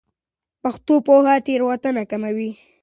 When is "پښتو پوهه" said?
0.61-1.35